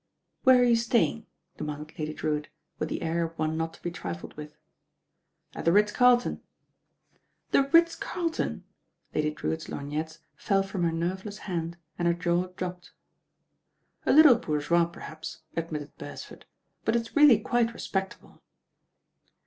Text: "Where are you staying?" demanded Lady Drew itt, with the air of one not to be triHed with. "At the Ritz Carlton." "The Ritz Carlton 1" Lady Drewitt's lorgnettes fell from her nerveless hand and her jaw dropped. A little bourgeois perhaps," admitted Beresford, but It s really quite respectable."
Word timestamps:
"Where 0.41 0.59
are 0.59 0.63
you 0.65 0.75
staying?" 0.75 1.27
demanded 1.57 1.99
Lady 1.99 2.11
Drew 2.15 2.35
itt, 2.37 2.47
with 2.79 2.89
the 2.89 3.03
air 3.03 3.23
of 3.23 3.37
one 3.37 3.55
not 3.55 3.71
to 3.75 3.81
be 3.83 3.91
triHed 3.91 4.35
with. 4.35 4.57
"At 5.53 5.63
the 5.63 5.71
Ritz 5.71 5.91
Carlton." 5.91 6.41
"The 7.51 7.69
Ritz 7.71 7.95
Carlton 7.97 8.63
1" 9.11 9.13
Lady 9.13 9.29
Drewitt's 9.29 9.67
lorgnettes 9.67 10.17
fell 10.35 10.63
from 10.63 10.85
her 10.85 10.91
nerveless 10.91 11.37
hand 11.45 11.77
and 11.99 12.07
her 12.07 12.15
jaw 12.15 12.47
dropped. 12.57 12.93
A 14.07 14.11
little 14.11 14.37
bourgeois 14.39 14.85
perhaps," 14.85 15.41
admitted 15.55 15.95
Beresford, 15.99 16.47
but 16.83 16.95
It 16.95 17.01
s 17.01 17.15
really 17.15 17.37
quite 17.39 17.71
respectable." 17.71 18.41